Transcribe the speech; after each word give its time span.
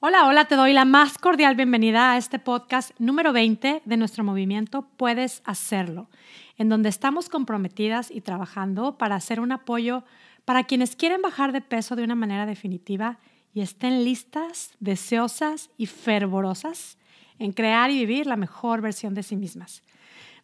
Hola, 0.00 0.28
hola, 0.28 0.44
te 0.44 0.54
doy 0.54 0.72
la 0.74 0.84
más 0.84 1.18
cordial 1.18 1.56
bienvenida 1.56 2.12
a 2.12 2.18
este 2.18 2.38
podcast 2.38 2.92
número 3.00 3.32
20 3.32 3.82
de 3.84 3.96
nuestro 3.96 4.22
movimiento 4.22 4.82
Puedes 4.96 5.42
Hacerlo, 5.44 6.08
en 6.56 6.68
donde 6.68 6.88
estamos 6.88 7.28
comprometidas 7.28 8.12
y 8.12 8.20
trabajando 8.20 8.96
para 8.96 9.16
hacer 9.16 9.40
un 9.40 9.50
apoyo 9.50 10.04
para 10.44 10.62
quienes 10.62 10.94
quieren 10.94 11.20
bajar 11.20 11.50
de 11.50 11.62
peso 11.62 11.96
de 11.96 12.04
una 12.04 12.14
manera 12.14 12.46
definitiva 12.46 13.18
y 13.52 13.60
estén 13.60 14.04
listas, 14.04 14.70
deseosas 14.78 15.68
y 15.76 15.86
fervorosas 15.86 16.96
en 17.40 17.50
crear 17.50 17.90
y 17.90 17.98
vivir 17.98 18.28
la 18.28 18.36
mejor 18.36 18.80
versión 18.80 19.14
de 19.14 19.24
sí 19.24 19.34
mismas. 19.34 19.82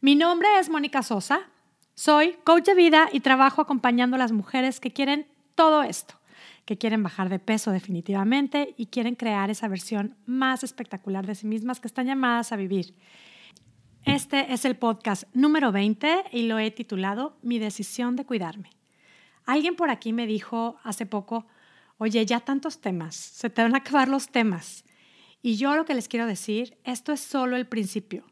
Mi 0.00 0.16
nombre 0.16 0.48
es 0.59 0.68
Mónica 0.68 1.05
Sosa, 1.05 1.43
soy 1.95 2.36
coach 2.43 2.64
de 2.64 2.75
vida 2.75 3.09
y 3.12 3.21
trabajo 3.21 3.62
acompañando 3.62 4.16
a 4.16 4.18
las 4.18 4.32
mujeres 4.32 4.80
que 4.80 4.93
quieren 4.93 5.29
todo 5.55 5.84
esto 5.84 6.16
que 6.65 6.79
quieren 6.79 7.03
bajar 7.03 7.29
de 7.29 7.39
peso 7.39 7.71
definitivamente 7.71 8.75
y 8.77 8.87
quieren 8.87 9.14
crear 9.14 9.51
esa 9.51 9.69
versión 9.69 10.17
más 10.27 10.64
espectacular 10.64 11.27
de 11.27 11.35
sí 11.35 11.46
mismas 11.46 11.81
que 11.81 11.89
están 11.89 12.07
llamadas 12.07 12.53
a 12.53 12.57
vivir. 12.57 12.95
Este 14.04 14.53
es 14.53 14.64
el 14.64 14.77
podcast 14.77 15.25
número 15.35 15.73
20 15.73 16.25
y 16.32 16.43
lo 16.43 16.59
he 16.59 16.71
titulado 16.71 17.39
Mi 17.43 17.59
decisión 17.59 18.17
de 18.17 18.25
cuidarme. 18.25 18.71
Alguien 19.46 19.77
por 19.77 19.90
aquí 19.90 20.13
me 20.13 20.27
dijo 20.27 20.77
hace 20.82 21.07
poco, 21.07 21.46
oye, 21.99 22.25
ya 22.25 22.40
tantos 22.40 22.81
temas, 22.81 23.15
se 23.15 23.51
te 23.51 23.62
van 23.62 23.75
a 23.75 23.79
acabar 23.79 24.09
los 24.09 24.29
temas. 24.29 24.85
Y 25.43 25.57
yo 25.57 25.76
lo 25.76 25.85
que 25.85 25.95
les 25.95 26.09
quiero 26.09 26.26
decir, 26.26 26.79
esto 26.85 27.12
es 27.12 27.21
solo 27.21 27.57
el 27.57 27.67
principio. 27.67 28.25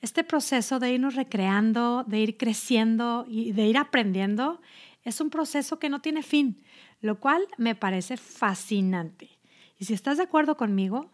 Este 0.00 0.22
proceso 0.22 0.78
de 0.78 0.92
irnos 0.92 1.14
recreando, 1.14 2.04
de 2.06 2.20
ir 2.20 2.36
creciendo 2.36 3.24
y 3.28 3.52
de 3.52 3.66
ir 3.66 3.78
aprendiendo, 3.78 4.60
es 5.02 5.20
un 5.20 5.30
proceso 5.30 5.78
que 5.78 5.88
no 5.88 6.00
tiene 6.00 6.22
fin 6.22 6.62
lo 7.00 7.20
cual 7.20 7.46
me 7.58 7.74
parece 7.74 8.16
fascinante. 8.16 9.38
Y 9.78 9.84
si 9.84 9.94
estás 9.94 10.16
de 10.16 10.24
acuerdo 10.24 10.56
conmigo, 10.56 11.10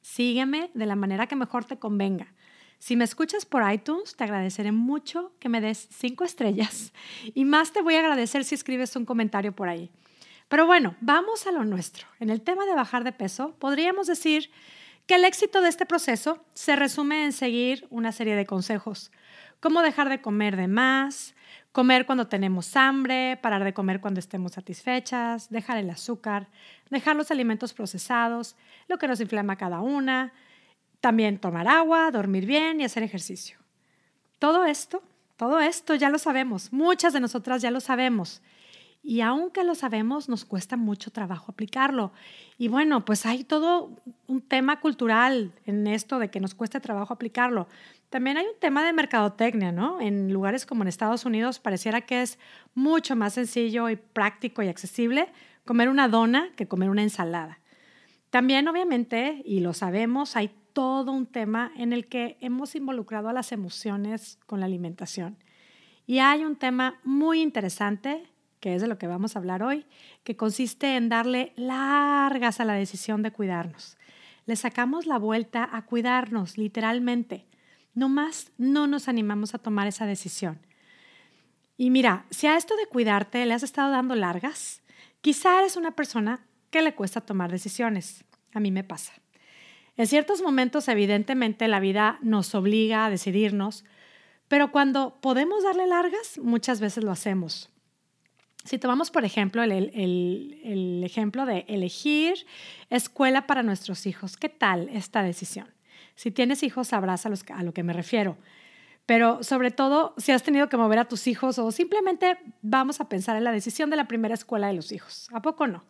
sígueme 0.00 0.70
de 0.74 0.86
la 0.86 0.96
manera 0.96 1.26
que 1.26 1.36
mejor 1.36 1.64
te 1.64 1.78
convenga. 1.78 2.32
Si 2.78 2.96
me 2.96 3.04
escuchas 3.04 3.46
por 3.46 3.70
iTunes, 3.70 4.16
te 4.16 4.24
agradeceré 4.24 4.72
mucho 4.72 5.32
que 5.38 5.48
me 5.48 5.60
des 5.60 5.88
cinco 5.92 6.24
estrellas 6.24 6.92
y 7.34 7.44
más 7.44 7.72
te 7.72 7.80
voy 7.80 7.94
a 7.94 8.00
agradecer 8.00 8.44
si 8.44 8.54
escribes 8.56 8.96
un 8.96 9.04
comentario 9.04 9.52
por 9.52 9.68
ahí. 9.68 9.90
Pero 10.48 10.66
bueno, 10.66 10.96
vamos 11.00 11.46
a 11.46 11.52
lo 11.52 11.64
nuestro. 11.64 12.06
En 12.20 12.28
el 12.28 12.42
tema 12.42 12.66
de 12.66 12.74
bajar 12.74 13.04
de 13.04 13.12
peso, 13.12 13.54
podríamos 13.58 14.08
decir 14.08 14.50
que 15.06 15.14
el 15.14 15.24
éxito 15.24 15.60
de 15.60 15.68
este 15.68 15.86
proceso 15.86 16.44
se 16.54 16.76
resume 16.76 17.24
en 17.24 17.32
seguir 17.32 17.86
una 17.88 18.12
serie 18.12 18.36
de 18.36 18.46
consejos, 18.46 19.12
como 19.60 19.80
dejar 19.80 20.08
de 20.08 20.20
comer 20.20 20.56
de 20.56 20.68
más, 20.68 21.34
comer 21.72 22.04
cuando 22.04 22.26
tenemos 22.26 22.76
hambre, 22.76 23.38
parar 23.42 23.64
de 23.64 23.72
comer 23.72 24.00
cuando 24.00 24.20
estemos 24.20 24.52
satisfechas, 24.52 25.48
dejar 25.48 25.78
el 25.78 25.90
azúcar, 25.90 26.48
dejar 26.90 27.16
los 27.16 27.30
alimentos 27.30 27.72
procesados, 27.72 28.56
lo 28.88 28.98
que 28.98 29.08
nos 29.08 29.20
inflama 29.20 29.56
cada 29.56 29.80
una, 29.80 30.32
también 31.00 31.38
tomar 31.38 31.66
agua, 31.66 32.10
dormir 32.10 32.46
bien 32.46 32.80
y 32.80 32.84
hacer 32.84 33.02
ejercicio. 33.02 33.58
Todo 34.38 34.66
esto, 34.66 35.02
todo 35.36 35.60
esto 35.60 35.94
ya 35.94 36.10
lo 36.10 36.18
sabemos, 36.18 36.72
muchas 36.72 37.14
de 37.14 37.20
nosotras 37.20 37.62
ya 37.62 37.70
lo 37.70 37.80
sabemos. 37.80 38.42
Y 39.04 39.20
aunque 39.20 39.64
lo 39.64 39.74
sabemos, 39.74 40.28
nos 40.28 40.44
cuesta 40.44 40.76
mucho 40.76 41.10
trabajo 41.10 41.50
aplicarlo. 41.50 42.12
Y 42.56 42.68
bueno, 42.68 43.04
pues 43.04 43.26
hay 43.26 43.42
todo 43.42 44.00
un 44.28 44.40
tema 44.40 44.78
cultural 44.78 45.52
en 45.66 45.88
esto 45.88 46.20
de 46.20 46.30
que 46.30 46.38
nos 46.38 46.54
cueste 46.54 46.78
trabajo 46.78 47.12
aplicarlo. 47.12 47.66
También 48.10 48.36
hay 48.36 48.46
un 48.46 48.60
tema 48.60 48.84
de 48.84 48.92
mercadotecnia, 48.92 49.72
¿no? 49.72 50.00
En 50.00 50.32
lugares 50.32 50.66
como 50.66 50.82
en 50.82 50.88
Estados 50.88 51.24
Unidos 51.24 51.58
pareciera 51.58 52.02
que 52.02 52.22
es 52.22 52.38
mucho 52.74 53.16
más 53.16 53.32
sencillo 53.32 53.88
y 53.90 53.96
práctico 53.96 54.62
y 54.62 54.68
accesible 54.68 55.32
comer 55.64 55.88
una 55.88 56.08
dona 56.08 56.50
que 56.54 56.68
comer 56.68 56.88
una 56.88 57.02
ensalada. 57.02 57.58
También, 58.30 58.68
obviamente, 58.68 59.42
y 59.44 59.60
lo 59.60 59.72
sabemos, 59.72 60.36
hay 60.36 60.50
todo 60.72 61.12
un 61.12 61.26
tema 61.26 61.72
en 61.76 61.92
el 61.92 62.06
que 62.06 62.36
hemos 62.40 62.74
involucrado 62.76 63.28
a 63.28 63.32
las 63.32 63.52
emociones 63.52 64.38
con 64.46 64.60
la 64.60 64.66
alimentación. 64.66 65.36
Y 66.06 66.18
hay 66.18 66.44
un 66.44 66.56
tema 66.56 67.00
muy 67.04 67.40
interesante 67.40 68.31
que 68.62 68.76
es 68.76 68.80
de 68.80 68.86
lo 68.86 68.96
que 68.96 69.08
vamos 69.08 69.34
a 69.34 69.40
hablar 69.40 69.64
hoy, 69.64 69.84
que 70.22 70.36
consiste 70.36 70.94
en 70.94 71.08
darle 71.08 71.52
largas 71.56 72.60
a 72.60 72.64
la 72.64 72.74
decisión 72.74 73.20
de 73.24 73.32
cuidarnos. 73.32 73.98
Le 74.46 74.54
sacamos 74.54 75.04
la 75.04 75.18
vuelta 75.18 75.68
a 75.72 75.84
cuidarnos, 75.84 76.56
literalmente. 76.56 77.44
No 77.92 78.08
más 78.08 78.52
no 78.58 78.86
nos 78.86 79.08
animamos 79.08 79.56
a 79.56 79.58
tomar 79.58 79.88
esa 79.88 80.06
decisión. 80.06 80.60
Y 81.76 81.90
mira, 81.90 82.24
si 82.30 82.46
a 82.46 82.56
esto 82.56 82.76
de 82.76 82.86
cuidarte 82.86 83.44
le 83.46 83.54
has 83.54 83.64
estado 83.64 83.90
dando 83.90 84.14
largas, 84.14 84.80
quizá 85.22 85.58
eres 85.58 85.76
una 85.76 85.96
persona 85.96 86.46
que 86.70 86.82
le 86.82 86.94
cuesta 86.94 87.20
tomar 87.20 87.50
decisiones. 87.50 88.24
A 88.54 88.60
mí 88.60 88.70
me 88.70 88.84
pasa. 88.84 89.12
En 89.96 90.06
ciertos 90.06 90.40
momentos, 90.40 90.86
evidentemente, 90.86 91.66
la 91.66 91.80
vida 91.80 92.20
nos 92.22 92.54
obliga 92.54 93.06
a 93.06 93.10
decidirnos, 93.10 93.84
pero 94.46 94.70
cuando 94.70 95.18
podemos 95.20 95.64
darle 95.64 95.88
largas, 95.88 96.38
muchas 96.38 96.78
veces 96.78 97.02
lo 97.02 97.10
hacemos. 97.10 97.71
Si 98.64 98.78
tomamos, 98.78 99.10
por 99.10 99.24
ejemplo, 99.24 99.62
el, 99.62 101.02
ejemplo 101.04 101.46
de 101.46 101.64
elegir 101.68 102.46
escuela 102.90 103.46
para 103.46 103.62
nuestros 103.62 104.06
hijos, 104.06 104.36
¿qué 104.36 104.48
tal 104.48 104.88
esta 104.90 105.22
decisión? 105.22 105.68
Si 106.14 106.30
tienes 106.30 106.62
hijos, 106.62 106.88
sabrás 106.88 107.26
a, 107.26 107.30
a 107.54 107.62
lo 107.62 107.72
que 107.72 107.82
me 107.82 107.92
refiero. 107.92 108.36
Pero 109.06 109.42
sobre 109.42 109.72
todo, 109.72 110.14
si 110.16 110.30
has 110.30 110.44
tenido 110.44 110.68
que 110.68 110.76
mover 110.76 111.00
a 111.00 111.06
tus 111.06 111.26
hijos 111.26 111.58
o 111.58 111.72
simplemente 111.72 112.38
vamos 112.62 113.00
a 113.00 113.08
pensar 113.08 113.36
en 113.36 113.44
la 113.44 113.52
decisión 113.52 113.90
de 113.90 113.96
la 113.96 114.06
primera 114.06 114.34
escuela 114.34 114.68
de 114.68 114.74
los 114.74 114.92
hijos. 114.92 115.28
¿A 115.32 115.42
poco 115.42 115.66
no? 115.66 115.84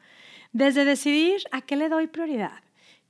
Desde 0.52 0.84
decidir 0.84 1.42
a 1.50 1.60
qué 1.60 1.76
le 1.76 1.88
doy 1.88 2.06
prioridad. 2.06 2.62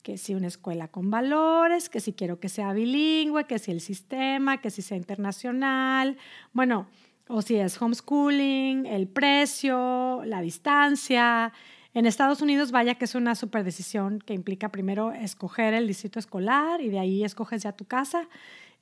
Que 0.03 0.19
si 0.19 0.35
una 0.35 0.49
escuela 0.49 0.89
con 0.89 1.11
valores, 1.11 1.89
que 1.89 2.01
si 2.01 2.13
quiero 2.13 2.41
que 2.41 2.49
sea 2.49 2.73
bilingüe, 2.73 3.47
que 3.47 3.61
si 3.61 3.71
el 3.71 3.81
sistema, 3.81 4.61
que 4.61 4.71
si 4.71 4.83
sea 4.83 4.97
internacional. 4.97 6.19
Bueno, 6.53 6.89
o 7.33 7.41
si 7.41 7.57
es 7.57 7.81
homeschooling, 7.81 8.85
el 8.85 9.09
precio, 9.09 10.23
la 10.25 10.43
distancia. 10.43 11.53
En 11.95 12.05
Estados 12.05 12.43
Unidos, 12.43 12.73
vaya 12.73 12.97
que 12.97 13.07
es 13.07 13.15
una 13.15 13.35
super 13.35 13.65
decisión 13.65 14.19
que 14.19 14.35
implica 14.35 14.71
primero 14.71 15.13
escoger 15.13 15.73
el 15.73 15.87
distrito 15.87 16.19
escolar 16.19 16.83
y 16.83 16.91
de 16.91 16.99
ahí 16.99 17.25
escoges 17.25 17.63
ya 17.63 17.73
tu 17.73 17.87
casa, 17.87 18.29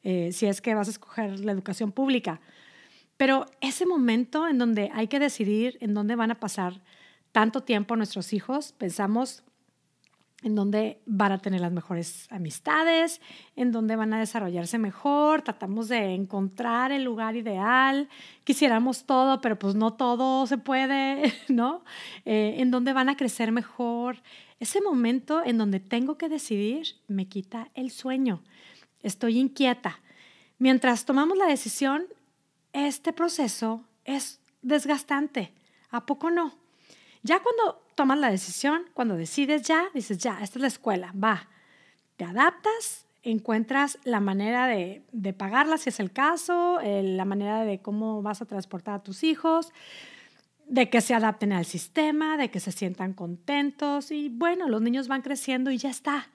eh, 0.02 0.30
si 0.32 0.46
es 0.46 0.60
que 0.60 0.74
vas 0.74 0.88
a 0.88 0.90
escoger 0.90 1.38
la 1.40 1.52
educación 1.52 1.92
pública. 1.92 2.40
Pero 3.16 3.46
ese 3.60 3.86
momento 3.86 4.48
en 4.48 4.58
donde 4.58 4.90
hay 4.94 5.06
que 5.06 5.20
decidir 5.20 5.78
en 5.80 5.94
dónde 5.94 6.16
van 6.16 6.32
a 6.32 6.40
pasar 6.40 6.80
tanto 7.30 7.62
tiempo 7.62 7.94
nuestros 7.94 8.32
hijos, 8.32 8.72
pensamos 8.72 9.44
en 10.42 10.54
donde 10.54 11.00
van 11.06 11.32
a 11.32 11.38
tener 11.38 11.60
las 11.60 11.72
mejores 11.72 12.26
amistades, 12.30 13.20
en 13.56 13.72
donde 13.72 13.96
van 13.96 14.12
a 14.14 14.18
desarrollarse 14.18 14.78
mejor, 14.78 15.42
tratamos 15.42 15.88
de 15.88 16.14
encontrar 16.14 16.92
el 16.92 17.04
lugar 17.04 17.36
ideal, 17.36 18.08
quisiéramos 18.44 19.04
todo, 19.04 19.40
pero 19.40 19.58
pues 19.58 19.74
no 19.74 19.92
todo 19.94 20.46
se 20.46 20.58
puede, 20.58 21.32
¿no? 21.48 21.84
Eh, 22.24 22.54
en 22.58 22.70
donde 22.70 22.92
van 22.92 23.08
a 23.08 23.16
crecer 23.16 23.52
mejor. 23.52 24.22
Ese 24.58 24.80
momento 24.80 25.42
en 25.44 25.58
donde 25.58 25.80
tengo 25.80 26.16
que 26.16 26.28
decidir 26.28 26.86
me 27.08 27.28
quita 27.28 27.68
el 27.74 27.90
sueño, 27.90 28.42
estoy 29.02 29.38
inquieta. 29.38 30.00
Mientras 30.58 31.04
tomamos 31.04 31.38
la 31.38 31.46
decisión, 31.46 32.04
este 32.72 33.12
proceso 33.12 33.84
es 34.04 34.40
desgastante, 34.62 35.52
¿a 35.90 36.06
poco 36.06 36.30
no? 36.30 36.54
Ya 37.22 37.40
cuando 37.40 37.82
tomas 38.00 38.18
la 38.18 38.30
decisión, 38.30 38.84
cuando 38.94 39.14
decides 39.14 39.60
ya, 39.60 39.90
dices, 39.92 40.16
ya, 40.16 40.38
esta 40.40 40.58
es 40.58 40.62
la 40.62 40.68
escuela, 40.68 41.12
va, 41.22 41.50
te 42.16 42.24
adaptas, 42.24 43.04
encuentras 43.22 43.98
la 44.04 44.20
manera 44.20 44.66
de, 44.68 45.02
de 45.12 45.34
pagarla 45.34 45.76
si 45.76 45.90
es 45.90 46.00
el 46.00 46.10
caso, 46.10 46.78
la 46.82 47.26
manera 47.26 47.62
de 47.62 47.82
cómo 47.82 48.22
vas 48.22 48.40
a 48.40 48.46
transportar 48.46 48.94
a 48.94 49.02
tus 49.02 49.22
hijos, 49.22 49.74
de 50.66 50.88
que 50.88 51.02
se 51.02 51.12
adapten 51.12 51.52
al 51.52 51.66
sistema, 51.66 52.38
de 52.38 52.50
que 52.50 52.58
se 52.58 52.72
sientan 52.72 53.12
contentos 53.12 54.12
y 54.12 54.30
bueno, 54.30 54.70
los 54.70 54.80
niños 54.80 55.06
van 55.06 55.20
creciendo 55.20 55.70
y 55.70 55.76
ya 55.76 55.90
está. 55.90 56.30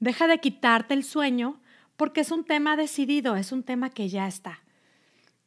Deja 0.00 0.26
de 0.26 0.38
quitarte 0.38 0.94
el 0.94 1.04
sueño 1.04 1.60
porque 1.98 2.22
es 2.22 2.30
un 2.30 2.44
tema 2.44 2.74
decidido, 2.74 3.36
es 3.36 3.52
un 3.52 3.64
tema 3.64 3.90
que 3.90 4.08
ya 4.08 4.26
está. 4.26 4.60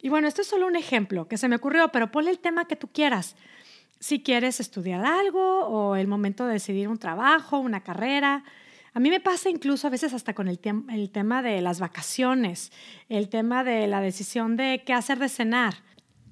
Y 0.00 0.10
bueno, 0.10 0.28
esto 0.28 0.42
es 0.42 0.46
solo 0.46 0.68
un 0.68 0.76
ejemplo 0.76 1.26
que 1.26 1.38
se 1.38 1.48
me 1.48 1.56
ocurrió, 1.56 1.88
pero 1.88 2.12
ponle 2.12 2.30
el 2.30 2.38
tema 2.38 2.68
que 2.68 2.76
tú 2.76 2.86
quieras 2.86 3.34
si 4.06 4.22
quieres 4.22 4.60
estudiar 4.60 5.04
algo 5.04 5.66
o 5.66 5.96
el 5.96 6.06
momento 6.06 6.46
de 6.46 6.52
decidir 6.52 6.86
un 6.86 6.96
trabajo, 6.96 7.58
una 7.58 7.82
carrera. 7.82 8.44
A 8.94 9.00
mí 9.00 9.10
me 9.10 9.18
pasa 9.18 9.50
incluso 9.50 9.88
a 9.88 9.90
veces 9.90 10.14
hasta 10.14 10.32
con 10.32 10.46
el, 10.46 10.60
el 10.90 11.10
tema 11.10 11.42
de 11.42 11.60
las 11.60 11.80
vacaciones, 11.80 12.70
el 13.08 13.28
tema 13.28 13.64
de 13.64 13.88
la 13.88 14.00
decisión 14.00 14.56
de 14.56 14.84
qué 14.86 14.92
hacer 14.92 15.18
de 15.18 15.28
cenar, 15.28 15.74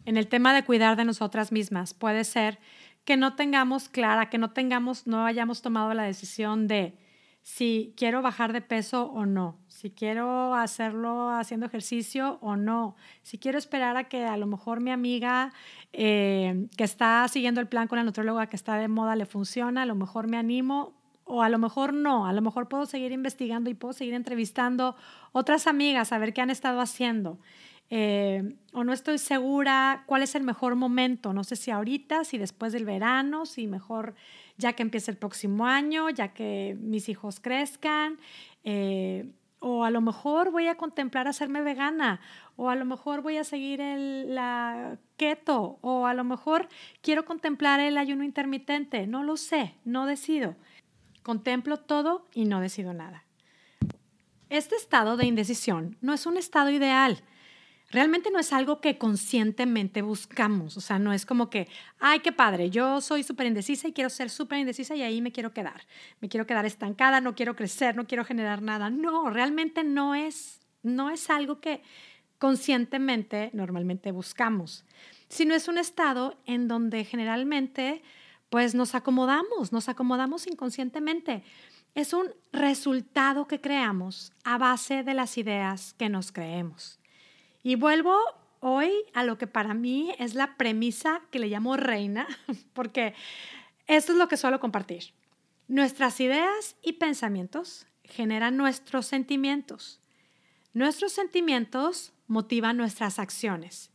en 0.05 0.17
el 0.17 0.29
tema 0.29 0.55
de 0.55 0.65
cuidar 0.65 0.97
de 0.97 1.05
nosotras 1.05 1.50
mismas. 1.50 1.94
Puede 1.94 2.23
ser 2.23 2.61
que 3.05 3.17
no 3.17 3.35
tengamos 3.35 3.88
clara, 3.88 4.31
que 4.31 4.38
no 4.38 4.53
tengamos, 4.53 5.09
no 5.09 5.26
hayamos 5.26 5.61
tomado 5.61 5.93
la 5.94 6.05
decisión 6.05 6.69
de 6.69 6.97
si 7.44 7.93
quiero 7.94 8.23
bajar 8.23 8.55
de 8.55 8.62
peso 8.62 9.05
o 9.12 9.26
no, 9.26 9.58
si 9.69 9.91
quiero 9.91 10.55
hacerlo 10.55 11.29
haciendo 11.29 11.67
ejercicio 11.67 12.38
o 12.41 12.56
no, 12.56 12.96
si 13.23 13.37
quiero 13.37 13.58
esperar 13.58 13.99
a 13.99 14.05
que 14.05 14.25
a 14.25 14.38
lo 14.38 14.46
mejor 14.46 14.81
mi 14.81 14.91
amiga 14.91 15.52
eh, 15.93 16.69
que 16.79 16.85
está 16.85 17.29
siguiendo 17.29 17.61
el 17.61 17.69
plan 17.69 17.87
con 17.87 17.99
la 17.99 18.05
nutróloga 18.05 18.46
que 18.46 18.56
está 18.56 18.79
de 18.79 18.88
moda 18.88 19.14
le 19.14 19.26
funciona, 19.26 19.82
a 19.82 19.87
lo 19.87 19.94
mejor 19.94 20.26
me 20.26 20.38
animo 20.38 20.94
o 21.25 21.43
a 21.43 21.50
lo 21.50 21.58
mejor 21.58 21.93
no, 21.93 22.26
a 22.26 22.32
lo 22.32 22.41
mejor 22.41 22.67
puedo 22.67 22.87
seguir 22.87 23.12
investigando 23.12 23.69
y 23.69 23.75
puedo 23.75 23.93
seguir 23.93 24.14
entrevistando 24.14 24.97
otras 25.32 25.67
amigas 25.67 26.12
a 26.12 26.19
ver 26.19 26.32
qué 26.32 26.40
han 26.40 26.50
estado 26.50 26.81
haciendo. 26.81 27.38
Eh, 27.90 28.56
o 28.72 28.82
no 28.82 28.92
estoy 28.92 29.19
segura 29.19 30.04
cuál 30.06 30.22
es 30.22 30.34
el 30.34 30.42
mejor 30.42 30.75
momento, 30.75 31.32
no 31.32 31.44
sé 31.44 31.54
si 31.54 31.70
ahorita, 31.70 32.25
si 32.25 32.38
después 32.38 32.72
del 32.72 32.84
verano, 32.84 33.46
si 33.46 33.66
mejor 33.66 34.14
ya 34.56 34.72
que 34.72 34.82
empiece 34.82 35.10
el 35.10 35.16
próximo 35.16 35.66
año, 35.66 36.10
ya 36.10 36.28
que 36.28 36.76
mis 36.81 37.08
hijos 37.08 37.40
crezcan, 37.40 38.19
eh, 38.64 39.31
o 39.60 39.84
a 39.84 39.90
lo 39.90 40.00
mejor 40.00 40.50
voy 40.50 40.69
a 40.69 40.76
contemplar 40.76 41.28
hacerme 41.28 41.62
vegana, 41.62 42.20
o 42.56 42.69
a 42.69 42.75
lo 42.75 42.84
mejor 42.84 43.22
voy 43.22 43.36
a 43.36 43.44
seguir 43.44 43.81
el, 43.81 44.34
la 44.34 44.98
keto, 45.16 45.78
o 45.80 46.06
a 46.06 46.14
lo 46.14 46.25
mejor 46.25 46.69
quiero 47.00 47.25
contemplar 47.25 47.80
el 47.80 47.96
ayuno 47.96 48.25
intermitente, 48.25 49.06
no 49.06 49.22
lo 49.22 49.37
sé, 49.37 49.75
no 49.84 50.06
decido. 50.06 50.56
Contemplo 51.22 51.78
todo 51.78 52.26
y 52.34 52.44
no 52.44 52.60
decido 52.60 52.92
nada. 52.92 53.25
Este 54.50 54.76
estado 54.76 55.16
de 55.16 55.26
indecisión 55.26 55.96
no 56.00 56.12
es 56.12 56.26
un 56.26 56.37
estado 56.37 56.70
ideal 56.70 57.22
realmente 57.94 58.32
no 58.32 58.41
es 58.41 58.52
algo 58.52 58.81
que 58.81 58.99
conscientemente 58.99 60.02
buscamos. 60.02 60.76
O 60.76 60.81
sea, 60.81 60.99
no 60.99 61.12
es 61.12 61.25
como 61.25 61.49
que, 61.49 61.69
ay, 62.00 62.19
qué 62.20 62.32
padre, 62.32 62.69
yo 62.69 63.00
soy 63.00 63.23
súper 63.23 63.46
indecisa 63.46 63.87
y 63.87 63.93
quiero 63.93 64.11
ser 64.11 64.31
súper 64.31 64.58
indecisa 64.58 64.96
y 64.96 65.02
ahí 65.02 65.23
me 65.23 65.31
quiero 65.31 65.52
quedar. 65.52 65.87
Me 66.20 66.29
quiero 66.29 66.44
quedar 66.44 66.67
estancada, 66.67 67.20
no 67.20 67.37
quiero 67.37 67.55
crecer, 67.55 67.94
no 67.94 68.06
quiero 68.06 68.25
generar 68.25 68.62
nada. 68.62 68.91
No, 68.91 69.31
realmente 69.31 69.85
no 69.85 70.17
es, 70.17 70.61
no 70.82 71.08
es 71.11 71.31
algo 71.31 71.61
que 71.61 71.82
conscientemente 72.38 73.50
normalmente 73.52 74.11
buscamos, 74.11 74.85
sino 75.29 75.55
es 75.55 75.69
un 75.69 75.79
estado 75.79 76.37
en 76.47 76.67
donde 76.67 77.05
generalmente 77.05 78.02
pues 78.50 78.75
nos 78.75 78.97
acomodamos, 78.97 79.73
nos 79.73 79.88
acomodamos 79.88 80.49
inconscientemente. 80.49 81.44
Es 81.94 82.12
un 82.12 82.26
resultado 82.52 83.47
que 83.47 83.61
creamos 83.61 84.32
a 84.43 84.58
base 84.58 85.05
de 85.05 85.14
las 85.14 85.38
ideas 85.38 85.94
que 85.94 86.08
nos 86.08 86.32
creemos. 86.32 86.99
Y 87.64 87.76
vuelvo 87.76 88.14
hoy 88.61 88.93
a 89.14 89.25
lo 89.25 89.38
que 89.38 89.46
para 89.46 89.72
mí 89.72 90.14
es 90.19 90.34
la 90.34 90.56
premisa 90.56 91.22
que 91.31 91.38
le 91.38 91.49
llamo 91.49 91.76
reina, 91.76 92.28
porque 92.75 93.14
esto 93.87 94.12
es 94.12 94.19
lo 94.19 94.28
que 94.28 94.37
suelo 94.37 94.61
compartir. 94.61 95.14
Nuestras 95.66 96.20
ideas 96.20 96.76
y 96.82 96.93
pensamientos 96.93 97.87
generan 98.05 98.58
nuestros 98.58 99.06
sentimientos. 99.06 99.99
Nuestros 100.75 101.12
sentimientos 101.12 102.12
motivan 102.26 102.76
nuestras 102.76 103.19
acciones 103.19 103.90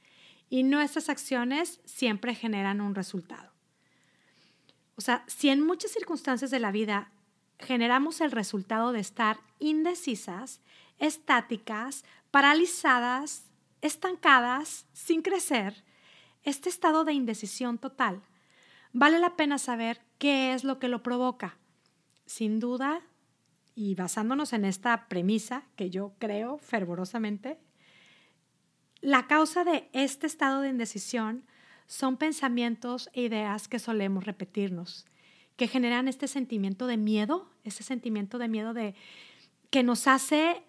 y 0.49 0.63
nuestras 0.63 1.07
acciones 1.07 1.79
siempre 1.85 2.33
generan 2.33 2.81
un 2.81 2.95
resultado. 2.95 3.51
O 4.95 5.01
sea, 5.01 5.23
si 5.27 5.49
en 5.49 5.63
muchas 5.63 5.91
circunstancias 5.91 6.49
de 6.49 6.59
la 6.59 6.71
vida 6.71 7.11
generamos 7.59 8.19
el 8.19 8.31
resultado 8.31 8.93
de 8.93 8.99
estar 8.99 9.39
indecisas, 9.59 10.59
estáticas, 10.97 12.03
paralizadas, 12.31 13.48
estancadas, 13.81 14.85
sin 14.93 15.21
crecer, 15.21 15.83
este 16.43 16.69
estado 16.69 17.03
de 17.03 17.13
indecisión 17.13 17.77
total, 17.77 18.21
vale 18.93 19.19
la 19.19 19.35
pena 19.35 19.57
saber 19.57 20.01
qué 20.17 20.53
es 20.53 20.63
lo 20.63 20.79
que 20.79 20.87
lo 20.87 21.03
provoca. 21.03 21.57
Sin 22.25 22.59
duda, 22.59 23.01
y 23.75 23.95
basándonos 23.95 24.53
en 24.53 24.65
esta 24.65 25.07
premisa 25.07 25.63
que 25.75 25.89
yo 25.89 26.13
creo 26.19 26.57
fervorosamente, 26.57 27.57
la 29.01 29.27
causa 29.27 29.63
de 29.63 29.89
este 29.93 30.27
estado 30.27 30.61
de 30.61 30.69
indecisión 30.69 31.45
son 31.87 32.17
pensamientos 32.17 33.09
e 33.13 33.23
ideas 33.23 33.67
que 33.67 33.79
solemos 33.79 34.25
repetirnos, 34.25 35.05
que 35.55 35.67
generan 35.67 36.07
este 36.07 36.27
sentimiento 36.27 36.85
de 36.85 36.97
miedo, 36.97 37.49
ese 37.63 37.83
sentimiento 37.83 38.37
de 38.37 38.47
miedo 38.47 38.73
de 38.73 38.95
que 39.69 39.83
nos 39.83 40.07
hace 40.07 40.63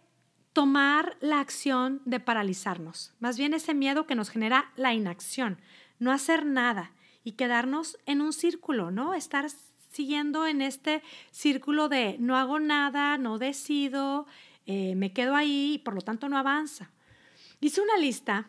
tomar 0.52 1.16
la 1.20 1.40
acción 1.40 2.02
de 2.04 2.20
paralizarnos, 2.20 3.14
más 3.20 3.38
bien 3.38 3.54
ese 3.54 3.74
miedo 3.74 4.06
que 4.06 4.14
nos 4.14 4.30
genera 4.30 4.72
la 4.76 4.92
inacción, 4.92 5.58
no 5.98 6.12
hacer 6.12 6.44
nada 6.44 6.92
y 7.22 7.32
quedarnos 7.32 7.98
en 8.06 8.20
un 8.20 8.32
círculo, 8.32 8.90
¿no? 8.90 9.14
Estar 9.14 9.46
siguiendo 9.90 10.46
en 10.46 10.62
este 10.62 11.02
círculo 11.30 11.88
de 11.88 12.16
no 12.18 12.36
hago 12.36 12.58
nada, 12.58 13.18
no 13.18 13.38
decido, 13.38 14.26
eh, 14.66 14.94
me 14.96 15.12
quedo 15.12 15.36
ahí 15.36 15.74
y 15.74 15.78
por 15.78 15.94
lo 15.94 16.00
tanto 16.00 16.28
no 16.28 16.38
avanza. 16.38 16.90
Hice 17.60 17.80
una 17.80 17.98
lista 17.98 18.48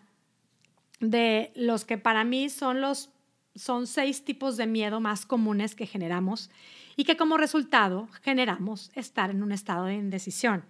de 0.99 1.51
los 1.55 1.83
que 1.83 1.97
para 1.97 2.23
mí 2.23 2.49
son 2.49 2.81
los 2.81 3.09
son 3.53 3.85
seis 3.85 4.23
tipos 4.23 4.55
de 4.55 4.65
miedo 4.65 5.01
más 5.01 5.25
comunes 5.25 5.75
que 5.75 5.85
generamos 5.85 6.49
y 6.95 7.03
que 7.03 7.17
como 7.17 7.35
resultado 7.35 8.07
generamos 8.21 8.91
estar 8.95 9.29
en 9.29 9.43
un 9.43 9.51
estado 9.51 9.85
de 9.85 9.95
indecisión. 9.95 10.63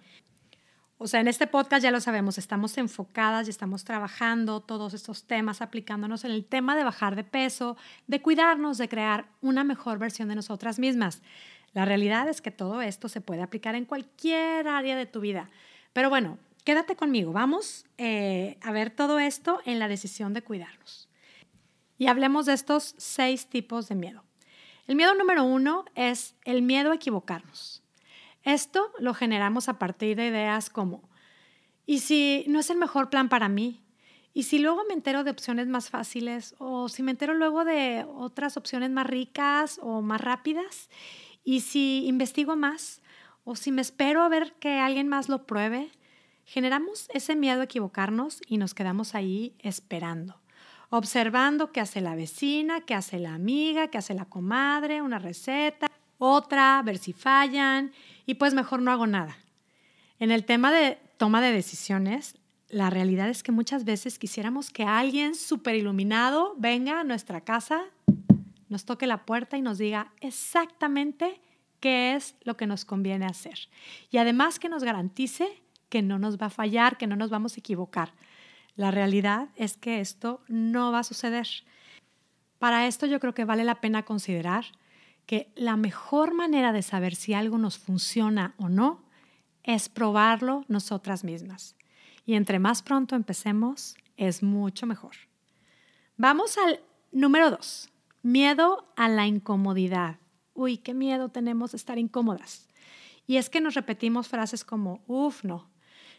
O 1.03 1.07
sea, 1.07 1.19
en 1.19 1.27
este 1.27 1.47
podcast 1.47 1.81
ya 1.81 1.89
lo 1.89 1.99
sabemos, 1.99 2.37
estamos 2.37 2.77
enfocadas 2.77 3.47
y 3.47 3.49
estamos 3.49 3.83
trabajando 3.83 4.59
todos 4.59 4.93
estos 4.93 5.23
temas, 5.23 5.63
aplicándonos 5.63 6.25
en 6.25 6.29
el 6.29 6.45
tema 6.45 6.75
de 6.75 6.83
bajar 6.83 7.15
de 7.15 7.23
peso, 7.23 7.75
de 8.05 8.21
cuidarnos, 8.21 8.77
de 8.77 8.87
crear 8.87 9.25
una 9.41 9.63
mejor 9.63 9.97
versión 9.97 10.29
de 10.29 10.35
nosotras 10.35 10.77
mismas. 10.77 11.23
La 11.73 11.85
realidad 11.85 12.29
es 12.29 12.39
que 12.39 12.51
todo 12.51 12.83
esto 12.83 13.09
se 13.09 13.19
puede 13.19 13.41
aplicar 13.41 13.73
en 13.73 13.85
cualquier 13.85 14.67
área 14.67 14.95
de 14.95 15.07
tu 15.07 15.21
vida. 15.21 15.49
Pero 15.91 16.11
bueno, 16.11 16.37
quédate 16.65 16.95
conmigo, 16.95 17.31
vamos 17.31 17.87
eh, 17.97 18.59
a 18.61 18.71
ver 18.71 18.91
todo 18.91 19.17
esto 19.17 19.59
en 19.65 19.79
la 19.79 19.87
decisión 19.87 20.35
de 20.35 20.43
cuidarnos. 20.43 21.09
Y 21.97 22.09
hablemos 22.09 22.45
de 22.45 22.53
estos 22.53 22.93
seis 22.99 23.47
tipos 23.47 23.89
de 23.89 23.95
miedo. 23.95 24.23
El 24.85 24.95
miedo 24.97 25.15
número 25.15 25.45
uno 25.45 25.83
es 25.95 26.35
el 26.45 26.61
miedo 26.61 26.91
a 26.91 26.95
equivocarnos. 26.95 27.80
Esto 28.43 28.91
lo 28.99 29.13
generamos 29.13 29.69
a 29.69 29.77
partir 29.77 30.17
de 30.17 30.27
ideas 30.27 30.69
como, 30.69 31.09
¿y 31.85 31.99
si 31.99 32.45
no 32.47 32.59
es 32.59 32.69
el 32.69 32.77
mejor 32.77 33.09
plan 33.09 33.29
para 33.29 33.49
mí? 33.49 33.81
¿Y 34.33 34.43
si 34.43 34.59
luego 34.59 34.83
me 34.87 34.93
entero 34.93 35.23
de 35.23 35.31
opciones 35.31 35.67
más 35.67 35.89
fáciles? 35.89 36.55
¿O 36.57 36.87
si 36.89 37.03
me 37.03 37.11
entero 37.11 37.33
luego 37.33 37.65
de 37.65 38.05
otras 38.07 38.55
opciones 38.57 38.89
más 38.89 39.05
ricas 39.05 39.79
o 39.81 40.01
más 40.01 40.21
rápidas? 40.21 40.89
¿Y 41.43 41.61
si 41.61 42.05
investigo 42.07 42.55
más? 42.55 43.01
¿O 43.43 43.55
si 43.55 43.71
me 43.71 43.81
espero 43.81 44.21
a 44.23 44.29
ver 44.29 44.53
que 44.53 44.79
alguien 44.79 45.07
más 45.07 45.27
lo 45.27 45.45
pruebe? 45.45 45.91
Generamos 46.45 47.07
ese 47.13 47.35
miedo 47.35 47.61
a 47.61 47.65
equivocarnos 47.65 48.41
y 48.47 48.57
nos 48.57 48.73
quedamos 48.73 49.15
ahí 49.15 49.55
esperando, 49.59 50.41
observando 50.89 51.71
qué 51.71 51.81
hace 51.81 52.01
la 52.01 52.15
vecina, 52.15 52.81
qué 52.81 52.93
hace 52.93 53.19
la 53.19 53.33
amiga, 53.33 53.89
qué 53.89 53.97
hace 53.97 54.13
la 54.13 54.25
comadre, 54.25 55.01
una 55.01 55.19
receta, 55.19 55.87
otra, 56.23 56.81
ver 56.83 56.99
si 56.99 57.13
fallan 57.13 57.91
y 58.27 58.35
pues 58.35 58.53
mejor 58.53 58.81
no 58.81 58.91
hago 58.91 59.07
nada. 59.07 59.37
En 60.19 60.29
el 60.29 60.45
tema 60.45 60.71
de 60.71 60.99
toma 61.17 61.41
de 61.41 61.51
decisiones, 61.51 62.37
la 62.69 62.91
realidad 62.91 63.27
es 63.27 63.41
que 63.41 63.51
muchas 63.51 63.85
veces 63.85 64.19
quisiéramos 64.19 64.69
que 64.69 64.83
alguien 64.83 65.33
súper 65.33 65.75
iluminado 65.75 66.53
venga 66.57 66.99
a 66.99 67.03
nuestra 67.03 67.41
casa, 67.41 67.81
nos 68.69 68.85
toque 68.85 69.07
la 69.07 69.25
puerta 69.25 69.57
y 69.57 69.61
nos 69.61 69.79
diga 69.79 70.13
exactamente 70.21 71.41
qué 71.79 72.13
es 72.13 72.35
lo 72.43 72.55
que 72.55 72.67
nos 72.67 72.85
conviene 72.85 73.25
hacer. 73.25 73.57
Y 74.11 74.17
además 74.17 74.59
que 74.59 74.69
nos 74.69 74.83
garantice 74.83 75.47
que 75.89 76.03
no 76.03 76.19
nos 76.19 76.39
va 76.39 76.45
a 76.45 76.51
fallar, 76.51 76.99
que 76.99 77.07
no 77.07 77.15
nos 77.15 77.31
vamos 77.31 77.57
a 77.57 77.59
equivocar. 77.59 78.13
La 78.75 78.91
realidad 78.91 79.49
es 79.55 79.75
que 79.75 80.01
esto 80.01 80.41
no 80.47 80.91
va 80.91 80.99
a 80.99 81.03
suceder. 81.03 81.47
Para 82.59 82.85
esto 82.85 83.07
yo 83.07 83.19
creo 83.19 83.33
que 83.33 83.43
vale 83.43 83.63
la 83.63 83.81
pena 83.81 84.03
considerar 84.03 84.65
que 85.25 85.51
la 85.55 85.77
mejor 85.77 86.33
manera 86.33 86.71
de 86.73 86.81
saber 86.81 87.15
si 87.15 87.33
algo 87.33 87.57
nos 87.57 87.77
funciona 87.77 88.55
o 88.57 88.69
no 88.69 89.03
es 89.63 89.89
probarlo 89.89 90.65
nosotras 90.67 91.23
mismas. 91.23 91.75
Y 92.25 92.35
entre 92.35 92.59
más 92.59 92.81
pronto 92.81 93.15
empecemos, 93.15 93.95
es 94.17 94.43
mucho 94.43 94.85
mejor. 94.85 95.15
Vamos 96.17 96.57
al 96.57 96.81
número 97.11 97.49
dos, 97.49 97.89
miedo 98.21 98.91
a 98.95 99.09
la 99.09 99.27
incomodidad. 99.27 100.17
Uy, 100.53 100.77
qué 100.77 100.93
miedo 100.93 101.29
tenemos 101.29 101.71
de 101.71 101.77
estar 101.77 101.97
incómodas. 101.97 102.67
Y 103.25 103.37
es 103.37 103.49
que 103.49 103.61
nos 103.61 103.75
repetimos 103.75 104.27
frases 104.27 104.63
como, 104.63 105.01
uff, 105.07 105.43
no, 105.43 105.69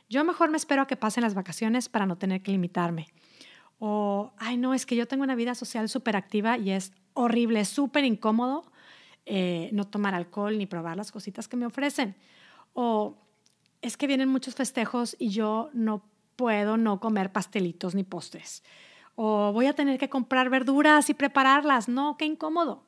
yo 0.08 0.24
mejor 0.24 0.50
me 0.50 0.56
espero 0.56 0.82
a 0.82 0.86
que 0.86 0.96
pasen 0.96 1.22
las 1.22 1.34
vacaciones 1.34 1.88
para 1.88 2.06
no 2.06 2.16
tener 2.16 2.42
que 2.42 2.52
limitarme. 2.52 3.08
O, 3.78 4.32
ay, 4.38 4.56
no, 4.56 4.74
es 4.74 4.86
que 4.86 4.96
yo 4.96 5.08
tengo 5.08 5.24
una 5.24 5.34
vida 5.34 5.54
social 5.54 5.88
súper 5.88 6.16
activa 6.16 6.58
y 6.58 6.70
es 6.70 6.92
horrible, 7.14 7.64
súper 7.64 8.04
incómodo 8.04 8.71
eh, 9.26 9.70
no 9.72 9.86
tomar 9.86 10.14
alcohol 10.14 10.58
ni 10.58 10.66
probar 10.66 10.96
las 10.96 11.12
cositas 11.12 11.48
que 11.48 11.56
me 11.56 11.66
ofrecen. 11.66 12.16
O 12.74 13.18
es 13.80 13.96
que 13.96 14.06
vienen 14.06 14.28
muchos 14.28 14.54
festejos 14.54 15.16
y 15.18 15.28
yo 15.30 15.70
no 15.72 16.04
puedo 16.36 16.76
no 16.76 17.00
comer 17.00 17.32
pastelitos 17.32 17.94
ni 17.94 18.04
postres. 18.04 18.62
O 19.14 19.52
voy 19.52 19.66
a 19.66 19.74
tener 19.74 19.98
que 19.98 20.08
comprar 20.08 20.50
verduras 20.50 21.10
y 21.10 21.14
prepararlas. 21.14 21.88
No, 21.88 22.16
qué 22.16 22.24
incómodo. 22.24 22.84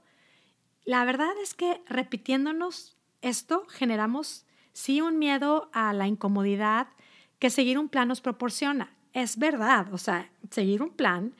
La 0.85 1.05
verdad 1.05 1.33
es 1.43 1.55
que 1.55 1.83
repitiéndonos 1.87 2.97
esto 3.23 3.67
generamos 3.69 4.47
sí 4.73 5.01
un 5.01 5.19
miedo 5.19 5.71
a 5.73 5.93
la 5.93 6.07
incomodidad 6.07 6.89
que 7.39 7.51
seguir 7.51 7.79
un 7.79 7.89
plan 7.89 8.09
nos 8.09 8.21
proporciona. 8.21 8.95
Es 9.13 9.39
verdad, 9.39 9.93
o 9.93 9.99
sea, 9.99 10.31
seguir 10.51 10.83
un 10.83 10.91
plan 10.91 11.35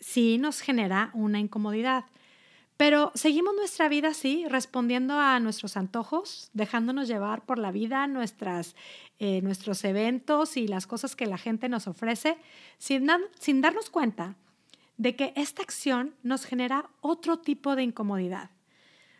sí 0.00 0.38
nos 0.38 0.60
genera 0.60 1.10
una 1.14 1.40
incomodidad 1.40 2.04
Pero 2.78 3.10
seguimos 3.16 3.56
nuestra 3.56 3.88
vida 3.88 4.10
así, 4.10 4.46
respondiendo 4.48 5.18
a 5.18 5.40
nuestros 5.40 5.76
antojos, 5.76 6.48
dejándonos 6.52 7.08
llevar 7.08 7.44
por 7.44 7.58
la 7.58 7.72
vida, 7.72 8.06
nuestras, 8.06 8.76
eh, 9.18 9.42
nuestros 9.42 9.82
eventos 9.82 10.56
y 10.56 10.68
las 10.68 10.86
cosas 10.86 11.16
que 11.16 11.26
la 11.26 11.38
gente 11.38 11.68
nos 11.68 11.88
ofrece, 11.88 12.38
sin, 12.78 13.10
sin 13.40 13.60
darnos 13.60 13.90
cuenta 13.90 14.36
de 14.96 15.16
que 15.16 15.32
esta 15.34 15.62
acción 15.62 16.14
nos 16.22 16.44
genera 16.44 16.88
otro 17.00 17.40
tipo 17.40 17.74
de 17.74 17.82
incomodidad. 17.82 18.50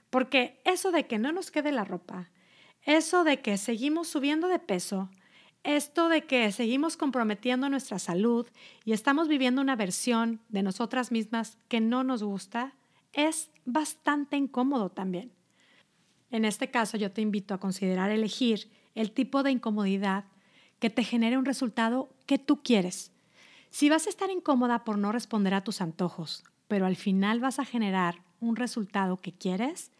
Porque 0.08 0.60
eso 0.64 0.92
de 0.92 1.08
que 1.08 1.18
no 1.18 1.32
nos 1.32 1.50
quede 1.50 1.72
la 1.72 1.84
ropa, 1.84 2.30
eso 2.84 3.24
de 3.24 3.40
que 3.40 3.58
seguimos 3.58 4.06
subiendo 4.06 4.46
de 4.46 4.60
peso, 4.60 5.10
esto 5.64 6.08
de 6.08 6.22
que 6.26 6.52
seguimos 6.52 6.96
comprometiendo 6.96 7.68
nuestra 7.68 7.98
salud 7.98 8.46
y 8.84 8.92
estamos 8.92 9.26
viviendo 9.26 9.60
una 9.60 9.74
versión 9.74 10.40
de 10.48 10.62
nosotras 10.62 11.10
mismas 11.10 11.58
que 11.66 11.80
no 11.80 12.04
nos 12.04 12.22
gusta, 12.22 12.77
es 13.12 13.50
bastante 13.64 14.36
incómodo 14.36 14.90
también. 14.90 15.32
En 16.30 16.44
este 16.44 16.70
caso 16.70 16.96
yo 16.96 17.10
te 17.10 17.20
invito 17.20 17.54
a 17.54 17.60
considerar 17.60 18.10
elegir 18.10 18.70
el 18.94 19.12
tipo 19.12 19.42
de 19.42 19.50
incomodidad 19.50 20.24
que 20.78 20.90
te 20.90 21.04
genere 21.04 21.38
un 21.38 21.44
resultado 21.44 22.08
que 22.26 22.38
tú 22.38 22.62
quieres. 22.62 23.12
Si 23.70 23.88
vas 23.88 24.06
a 24.06 24.10
estar 24.10 24.30
incómoda 24.30 24.84
por 24.84 24.98
no 24.98 25.12
responder 25.12 25.54
a 25.54 25.64
tus 25.64 25.80
antojos, 25.80 26.44
pero 26.68 26.86
al 26.86 26.96
final 26.96 27.40
vas 27.40 27.58
a 27.58 27.64
generar 27.64 28.22
un 28.40 28.56
resultado 28.56 29.20
que 29.20 29.32
quieres, 29.32 29.90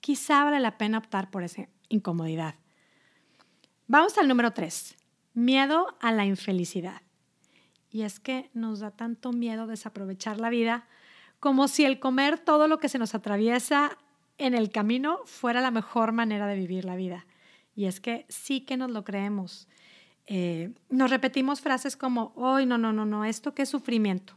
quizá 0.00 0.44
vale 0.44 0.60
la 0.60 0.78
pena 0.78 0.98
optar 0.98 1.30
por 1.30 1.42
esa 1.42 1.68
incomodidad. 1.88 2.54
Vamos 3.86 4.16
al 4.18 4.28
número 4.28 4.52
tres, 4.52 4.96
miedo 5.34 5.96
a 6.00 6.12
la 6.12 6.24
infelicidad. 6.24 7.02
Y 7.90 8.02
es 8.02 8.20
que 8.20 8.50
nos 8.54 8.78
da 8.78 8.92
tanto 8.92 9.32
miedo 9.32 9.66
desaprovechar 9.66 10.38
la 10.38 10.48
vida 10.48 10.86
como 11.40 11.68
si 11.68 11.84
el 11.84 11.98
comer 11.98 12.38
todo 12.38 12.68
lo 12.68 12.78
que 12.78 12.90
se 12.90 12.98
nos 12.98 13.14
atraviesa 13.14 13.96
en 14.38 14.54
el 14.54 14.70
camino 14.70 15.20
fuera 15.24 15.62
la 15.62 15.70
mejor 15.70 16.12
manera 16.12 16.46
de 16.46 16.56
vivir 16.56 16.84
la 16.84 16.96
vida. 16.96 17.26
Y 17.74 17.86
es 17.86 18.00
que 18.00 18.26
sí 18.28 18.60
que 18.60 18.76
nos 18.76 18.90
lo 18.90 19.04
creemos. 19.04 19.66
Eh, 20.26 20.72
nos 20.90 21.10
repetimos 21.10 21.60
frases 21.60 21.96
como, 21.96 22.32
hoy 22.36 22.66
no, 22.66 22.76
no, 22.76 22.92
no, 22.92 23.06
no, 23.06 23.24
esto 23.24 23.54
qué 23.54 23.64
sufrimiento. 23.64 24.34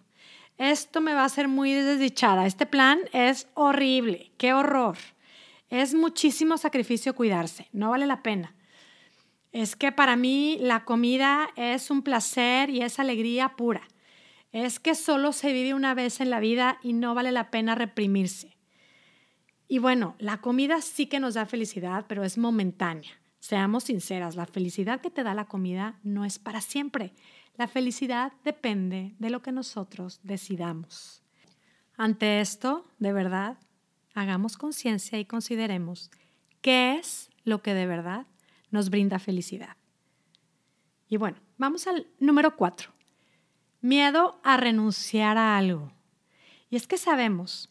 Esto 0.57 1.01
me 1.01 1.13
va 1.13 1.21
a 1.21 1.25
hacer 1.25 1.47
muy 1.47 1.73
desdichada. 1.73 2.45
Este 2.45 2.65
plan 2.65 2.99
es 3.11 3.47
horrible. 3.53 4.31
Qué 4.37 4.53
horror. 4.53 4.97
Es 5.69 5.93
muchísimo 5.93 6.57
sacrificio 6.57 7.15
cuidarse. 7.15 7.67
No 7.73 7.89
vale 7.89 8.05
la 8.05 8.23
pena. 8.23 8.55
Es 9.51 9.75
que 9.75 9.91
para 9.91 10.15
mí 10.15 10.57
la 10.61 10.85
comida 10.85 11.49
es 11.55 11.91
un 11.91 12.01
placer 12.01 12.69
y 12.69 12.81
es 12.81 12.99
alegría 12.99 13.55
pura 13.55 13.87
es 14.53 14.79
que 14.79 14.95
solo 14.95 15.33
se 15.33 15.51
vive 15.51 15.73
una 15.73 15.95
vez 15.95 16.21
en 16.21 16.29
la 16.29 16.39
vida 16.39 16.77
y 16.83 16.93
no 16.93 17.15
vale 17.15 17.31
la 17.31 17.49
pena 17.49 17.75
reprimirse. 17.75 18.55
Y 19.67 19.79
bueno, 19.79 20.15
la 20.19 20.39
comida 20.41 20.79
sí 20.81 21.07
que 21.07 21.19
nos 21.19 21.33
da 21.33 21.47
felicidad, 21.47 22.05
pero 22.07 22.23
es 22.23 22.37
momentánea. 22.37 23.11
Seamos 23.39 23.85
sinceras, 23.85 24.35
la 24.35 24.45
felicidad 24.45 25.01
que 25.01 25.09
te 25.09 25.23
da 25.23 25.33
la 25.33 25.45
comida 25.45 25.99
no 26.03 26.23
es 26.23 26.37
para 26.37 26.61
siempre. 26.61 27.13
La 27.55 27.67
felicidad 27.67 28.31
depende 28.45 29.15
de 29.17 29.29
lo 29.31 29.41
que 29.41 29.51
nosotros 29.51 30.19
decidamos. 30.23 31.23
Ante 31.97 32.39
esto, 32.39 32.85
de 32.99 33.11
verdad, 33.11 33.57
hagamos 34.13 34.55
conciencia 34.55 35.17
y 35.19 35.25
consideremos 35.25 36.11
qué 36.61 36.97
es 36.99 37.31
lo 37.43 37.63
que 37.63 37.73
de 37.73 37.87
verdad 37.87 38.27
nos 38.69 38.91
brinda 38.91 39.17
felicidad. 39.17 39.77
Y 41.09 41.17
bueno, 41.17 41.37
vamos 41.57 41.87
al 41.87 42.07
número 42.19 42.55
cuatro. 42.55 42.92
Miedo 43.83 44.39
a 44.43 44.55
renunciar 44.55 45.37
a 45.37 45.57
algo. 45.57 45.91
Y 46.69 46.77
es 46.77 46.87
que 46.87 46.97
sabemos 46.97 47.69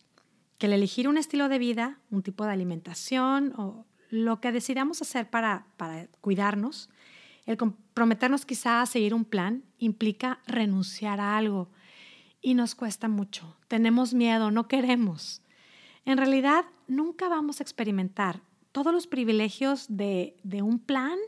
que 0.59 0.67
el 0.67 0.75
elegir 0.75 1.09
un 1.09 1.17
estilo 1.17 1.49
de 1.49 1.59
vida, 1.59 2.01
un 2.11 2.23
tipo 2.23 2.45
de 2.45 2.53
alimentación 2.53 3.55
o 3.57 3.87
lo 4.11 4.39
que 4.39 4.53
decidamos 4.53 5.01
hacer 5.01 5.31
para, 5.31 5.65
para 5.79 6.09
cuidarnos, 6.21 6.91
el 7.47 7.57
comprometernos 7.57 8.45
quizá 8.45 8.83
a 8.83 8.87
seguir 8.87 9.15
un 9.15 9.25
plan, 9.25 9.65
implica 9.79 10.41
renunciar 10.47 11.19
a 11.19 11.39
algo. 11.39 11.71
Y 12.43 12.53
nos 12.53 12.75
cuesta 12.75 13.09
mucho. 13.09 13.57
Tenemos 13.69 14.13
miedo, 14.13 14.51
no 14.51 14.69
queremos. 14.69 15.41
En 16.05 16.19
realidad, 16.19 16.67
nunca 16.89 17.31
vamos 17.31 17.59
a 17.59 17.63
experimentar 17.63 18.43
todos 18.71 18.93
los 18.93 19.07
privilegios 19.07 19.87
de, 19.89 20.37
de 20.43 20.61
un 20.61 20.79
plan 20.79 21.19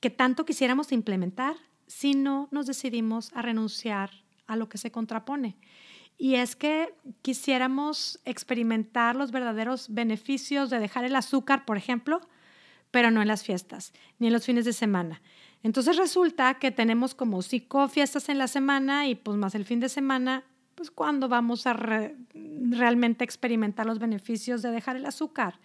que 0.00 0.10
tanto 0.10 0.44
quisiéramos 0.44 0.90
implementar 0.90 1.54
si 1.90 2.14
no 2.14 2.48
nos 2.52 2.66
decidimos 2.66 3.32
a 3.34 3.42
renunciar 3.42 4.10
a 4.46 4.54
lo 4.54 4.68
que 4.68 4.78
se 4.78 4.92
contrapone. 4.92 5.56
Y 6.16 6.36
es 6.36 6.54
que 6.54 6.94
quisiéramos 7.22 8.20
experimentar 8.24 9.16
los 9.16 9.32
verdaderos 9.32 9.92
beneficios 9.92 10.70
de 10.70 10.78
dejar 10.78 11.04
el 11.04 11.16
azúcar, 11.16 11.64
por 11.64 11.76
ejemplo, 11.76 12.20
pero 12.92 13.10
no 13.10 13.22
en 13.22 13.28
las 13.28 13.42
fiestas, 13.42 13.92
ni 14.18 14.28
en 14.28 14.32
los 14.32 14.44
fines 14.44 14.64
de 14.64 14.72
semana. 14.72 15.20
Entonces 15.64 15.96
resulta 15.96 16.54
que 16.54 16.70
tenemos 16.70 17.14
como 17.14 17.42
cinco 17.42 17.88
fiestas 17.88 18.28
en 18.28 18.38
la 18.38 18.46
semana 18.46 19.08
y 19.08 19.16
pues 19.16 19.36
más 19.36 19.56
el 19.56 19.64
fin 19.64 19.80
de 19.80 19.88
semana, 19.88 20.44
pues 20.76 20.92
cuando 20.92 21.28
vamos 21.28 21.66
a 21.66 21.72
realmente 21.74 23.24
experimentar 23.24 23.86
los 23.86 23.98
beneficios 23.98 24.62
de 24.62 24.70
dejar 24.70 24.96
el 24.96 25.06
azúcar 25.06 25.58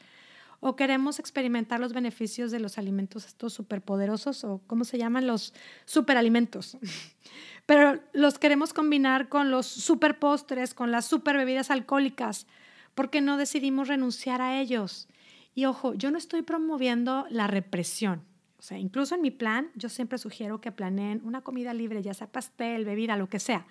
o 0.59 0.75
queremos 0.75 1.19
experimentar 1.19 1.79
los 1.79 1.93
beneficios 1.93 2.51
de 2.51 2.59
los 2.59 2.77
alimentos 2.77 3.25
estos 3.25 3.53
superpoderosos 3.53 4.43
o 4.43 4.61
cómo 4.67 4.83
se 4.83 4.97
llaman 4.97 5.27
los 5.27 5.53
superalimentos. 5.85 6.77
Pero 7.65 7.99
los 8.13 8.37
queremos 8.37 8.73
combinar 8.73 9.29
con 9.29 9.51
los 9.51 9.65
superpostres, 9.65 10.73
con 10.73 10.91
las 10.91 11.05
super 11.05 11.35
bebidas 11.35 11.71
alcohólicas, 11.71 12.47
porque 12.93 13.21
no 13.21 13.37
decidimos 13.37 13.87
renunciar 13.87 14.41
a 14.41 14.59
ellos. 14.59 15.07
Y 15.55 15.65
ojo, 15.65 15.93
yo 15.93 16.11
no 16.11 16.17
estoy 16.17 16.41
promoviendo 16.41 17.25
la 17.29 17.47
represión. 17.47 18.23
O 18.57 18.61
sea, 18.61 18.77
incluso 18.79 19.15
en 19.15 19.21
mi 19.21 19.31
plan, 19.31 19.69
yo 19.75 19.89
siempre 19.89 20.17
sugiero 20.17 20.59
que 20.59 20.71
planeen 20.71 21.21
una 21.23 21.41
comida 21.41 21.73
libre, 21.73 22.01
ya 22.01 22.13
sea 22.13 22.31
pastel, 22.31 22.83
bebida, 22.83 23.15
lo 23.15 23.29
que 23.29 23.39
sea, 23.39 23.67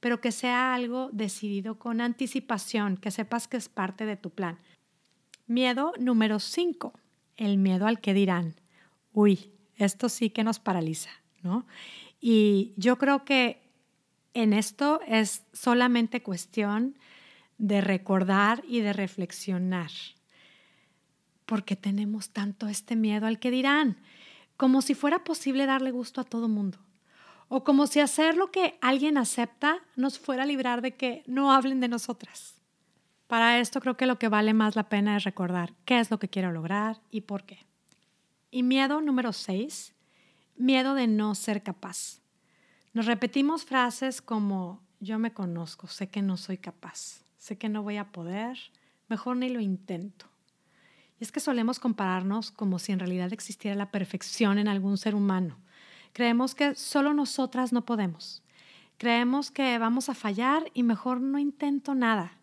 pero 0.00 0.20
que 0.20 0.32
sea 0.32 0.74
algo 0.74 1.10
decidido 1.12 1.78
con 1.78 2.00
anticipación, 2.00 2.96
que 2.96 3.10
sepas 3.10 3.46
que 3.46 3.56
es 3.56 3.68
parte 3.68 4.04
de 4.04 4.16
tu 4.16 4.30
plan. 4.30 4.58
Miedo 5.52 5.92
número 5.98 6.40
5, 6.40 6.94
el 7.36 7.58
miedo 7.58 7.86
al 7.86 8.00
que 8.00 8.14
dirán. 8.14 8.54
Uy, 9.12 9.52
esto 9.76 10.08
sí 10.08 10.30
que 10.30 10.44
nos 10.44 10.58
paraliza, 10.58 11.10
¿no? 11.42 11.66
Y 12.22 12.72
yo 12.78 12.96
creo 12.96 13.26
que 13.26 13.60
en 14.32 14.54
esto 14.54 15.02
es 15.06 15.42
solamente 15.52 16.22
cuestión 16.22 16.96
de 17.58 17.82
recordar 17.82 18.64
y 18.66 18.80
de 18.80 18.94
reflexionar. 18.94 19.90
Porque 21.44 21.76
tenemos 21.76 22.30
tanto 22.30 22.66
este 22.66 22.96
miedo 22.96 23.26
al 23.26 23.38
que 23.38 23.50
dirán, 23.50 23.98
como 24.56 24.80
si 24.80 24.94
fuera 24.94 25.22
posible 25.22 25.66
darle 25.66 25.90
gusto 25.90 26.22
a 26.22 26.24
todo 26.24 26.48
mundo. 26.48 26.78
O 27.48 27.62
como 27.62 27.86
si 27.86 28.00
hacer 28.00 28.38
lo 28.38 28.50
que 28.50 28.78
alguien 28.80 29.18
acepta 29.18 29.80
nos 29.96 30.18
fuera 30.18 30.44
a 30.44 30.46
librar 30.46 30.80
de 30.80 30.96
que 30.96 31.22
no 31.26 31.52
hablen 31.52 31.80
de 31.80 31.88
nosotras. 31.88 32.61
Para 33.32 33.60
esto 33.60 33.80
creo 33.80 33.96
que 33.96 34.04
lo 34.04 34.18
que 34.18 34.28
vale 34.28 34.52
más 34.52 34.76
la 34.76 34.90
pena 34.90 35.16
es 35.16 35.24
recordar 35.24 35.72
qué 35.86 36.00
es 36.00 36.10
lo 36.10 36.18
que 36.18 36.28
quiero 36.28 36.52
lograr 36.52 37.00
y 37.10 37.22
por 37.22 37.44
qué. 37.44 37.64
Y 38.50 38.62
miedo 38.62 39.00
número 39.00 39.32
seis, 39.32 39.94
miedo 40.54 40.92
de 40.92 41.06
no 41.06 41.34
ser 41.34 41.62
capaz. 41.62 42.20
Nos 42.92 43.06
repetimos 43.06 43.64
frases 43.64 44.20
como 44.20 44.82
yo 45.00 45.18
me 45.18 45.32
conozco, 45.32 45.86
sé 45.86 46.10
que 46.10 46.20
no 46.20 46.36
soy 46.36 46.58
capaz, 46.58 47.24
sé 47.38 47.56
que 47.56 47.70
no 47.70 47.82
voy 47.82 47.96
a 47.96 48.12
poder, 48.12 48.58
mejor 49.08 49.38
ni 49.38 49.48
lo 49.48 49.60
intento. 49.60 50.26
Y 51.18 51.24
es 51.24 51.32
que 51.32 51.40
solemos 51.40 51.80
compararnos 51.80 52.50
como 52.50 52.78
si 52.78 52.92
en 52.92 52.98
realidad 52.98 53.32
existiera 53.32 53.74
la 53.74 53.90
perfección 53.90 54.58
en 54.58 54.68
algún 54.68 54.98
ser 54.98 55.14
humano. 55.14 55.56
Creemos 56.12 56.54
que 56.54 56.74
solo 56.74 57.14
nosotras 57.14 57.72
no 57.72 57.86
podemos. 57.86 58.42
Creemos 58.98 59.50
que 59.50 59.78
vamos 59.78 60.10
a 60.10 60.14
fallar 60.14 60.64
y 60.74 60.82
mejor 60.82 61.22
no 61.22 61.38
intento 61.38 61.94
nada. 61.94 62.36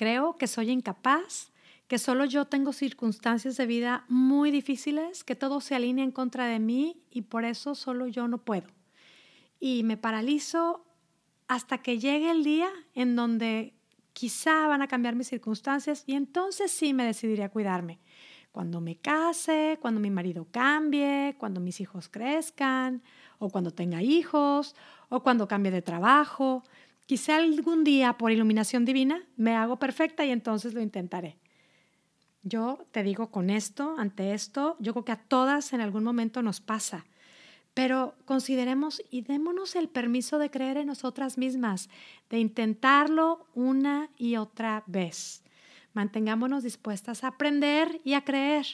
Creo 0.00 0.38
que 0.38 0.46
soy 0.46 0.70
incapaz, 0.70 1.52
que 1.86 1.98
solo 1.98 2.24
yo 2.24 2.46
tengo 2.46 2.72
circunstancias 2.72 3.58
de 3.58 3.66
vida 3.66 4.06
muy 4.08 4.50
difíciles, 4.50 5.24
que 5.24 5.36
todo 5.36 5.60
se 5.60 5.74
alinea 5.74 6.02
en 6.02 6.10
contra 6.10 6.46
de 6.46 6.58
mí 6.58 7.02
y 7.10 7.20
por 7.20 7.44
eso 7.44 7.74
solo 7.74 8.06
yo 8.06 8.26
no 8.26 8.38
puedo. 8.38 8.66
Y 9.58 9.82
me 9.82 9.98
paralizo 9.98 10.86
hasta 11.48 11.82
que 11.82 11.98
llegue 11.98 12.30
el 12.30 12.44
día 12.44 12.70
en 12.94 13.14
donde 13.14 13.74
quizá 14.14 14.68
van 14.68 14.80
a 14.80 14.88
cambiar 14.88 15.16
mis 15.16 15.28
circunstancias 15.28 16.04
y 16.06 16.14
entonces 16.14 16.70
sí 16.70 16.94
me 16.94 17.04
decidiré 17.04 17.44
a 17.44 17.50
cuidarme. 17.50 18.00
Cuando 18.52 18.80
me 18.80 18.96
case, 18.96 19.78
cuando 19.82 20.00
mi 20.00 20.08
marido 20.08 20.46
cambie, 20.50 21.36
cuando 21.38 21.60
mis 21.60 21.78
hijos 21.78 22.08
crezcan, 22.08 23.02
o 23.38 23.50
cuando 23.50 23.70
tenga 23.70 24.02
hijos, 24.02 24.74
o 25.10 25.22
cuando 25.22 25.46
cambie 25.46 25.70
de 25.70 25.82
trabajo. 25.82 26.62
Quizá 27.10 27.38
algún 27.38 27.82
día, 27.82 28.16
por 28.16 28.30
iluminación 28.30 28.84
divina, 28.84 29.26
me 29.36 29.56
hago 29.56 29.80
perfecta 29.80 30.24
y 30.24 30.30
entonces 30.30 30.74
lo 30.74 30.80
intentaré. 30.80 31.38
Yo 32.44 32.86
te 32.92 33.02
digo 33.02 33.32
con 33.32 33.50
esto, 33.50 33.96
ante 33.98 34.32
esto, 34.32 34.76
yo 34.78 34.92
creo 34.92 35.04
que 35.04 35.10
a 35.10 35.20
todas 35.20 35.72
en 35.72 35.80
algún 35.80 36.04
momento 36.04 36.40
nos 36.40 36.60
pasa. 36.60 37.06
Pero 37.74 38.14
consideremos 38.26 39.02
y 39.10 39.22
démonos 39.22 39.74
el 39.74 39.88
permiso 39.88 40.38
de 40.38 40.52
creer 40.52 40.76
en 40.76 40.86
nosotras 40.86 41.36
mismas, 41.36 41.90
de 42.28 42.38
intentarlo 42.38 43.44
una 43.54 44.10
y 44.16 44.36
otra 44.36 44.84
vez. 44.86 45.42
Mantengámonos 45.94 46.62
dispuestas 46.62 47.24
a 47.24 47.26
aprender 47.26 48.00
y 48.04 48.14
a 48.14 48.24
creer. 48.24 48.66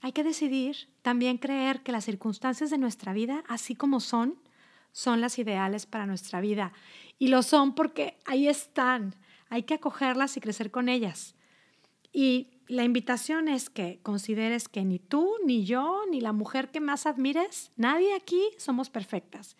Hay 0.00 0.12
que 0.12 0.24
decidir 0.24 0.88
también 1.02 1.36
creer 1.36 1.82
que 1.82 1.92
las 1.92 2.06
circunstancias 2.06 2.70
de 2.70 2.78
nuestra 2.78 3.12
vida, 3.12 3.44
así 3.48 3.74
como 3.74 4.00
son, 4.00 4.38
son 4.92 5.20
las 5.20 5.38
ideales 5.38 5.86
para 5.86 6.06
nuestra 6.06 6.40
vida. 6.40 6.72
Y 7.18 7.28
lo 7.28 7.42
son 7.42 7.74
porque 7.74 8.18
ahí 8.24 8.48
están. 8.48 9.14
Hay 9.48 9.64
que 9.64 9.74
acogerlas 9.74 10.36
y 10.36 10.40
crecer 10.40 10.70
con 10.70 10.88
ellas. 10.88 11.34
Y 12.12 12.48
la 12.66 12.84
invitación 12.84 13.48
es 13.48 13.70
que 13.70 14.00
consideres 14.02 14.68
que 14.68 14.84
ni 14.84 14.98
tú, 14.98 15.28
ni 15.44 15.64
yo, 15.64 16.02
ni 16.10 16.20
la 16.20 16.32
mujer 16.32 16.70
que 16.70 16.80
más 16.80 17.06
admires, 17.06 17.72
nadie 17.76 18.14
aquí 18.14 18.42
somos 18.58 18.90
perfectas. 18.90 19.56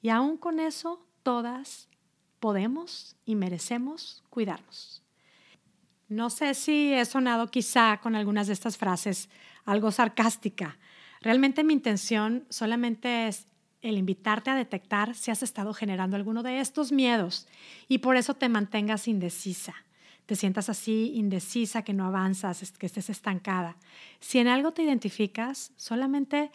Y 0.00 0.08
aún 0.08 0.36
con 0.36 0.60
eso, 0.60 1.06
todas 1.22 1.88
podemos 2.40 3.16
y 3.24 3.36
merecemos 3.36 4.22
cuidarnos. 4.30 5.02
No 6.08 6.30
sé 6.30 6.54
si 6.54 6.92
he 6.92 7.04
sonado 7.04 7.48
quizá 7.48 8.00
con 8.02 8.14
algunas 8.14 8.46
de 8.46 8.52
estas 8.52 8.76
frases 8.76 9.28
algo 9.64 9.90
sarcástica. 9.90 10.78
Realmente 11.20 11.64
mi 11.64 11.72
intención 11.72 12.46
solamente 12.50 13.28
es 13.28 13.46
el 13.84 13.98
invitarte 13.98 14.50
a 14.50 14.56
detectar 14.56 15.14
si 15.14 15.30
has 15.30 15.42
estado 15.42 15.74
generando 15.74 16.16
alguno 16.16 16.42
de 16.42 16.58
estos 16.58 16.90
miedos 16.90 17.46
y 17.86 17.98
por 17.98 18.16
eso 18.16 18.34
te 18.34 18.48
mantengas 18.48 19.06
indecisa, 19.06 19.74
te 20.24 20.36
sientas 20.36 20.70
así 20.70 21.12
indecisa, 21.14 21.82
que 21.82 21.92
no 21.92 22.06
avanzas, 22.06 22.72
que 22.72 22.86
estés 22.86 23.10
estancada. 23.10 23.76
Si 24.20 24.38
en 24.38 24.48
algo 24.48 24.72
te 24.72 24.82
identificas, 24.82 25.72
solamente 25.76 26.50